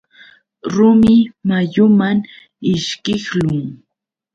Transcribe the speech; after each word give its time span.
Rumi 0.73 1.15
mayuman 1.47 2.17
ishkiqlun. 2.73 3.61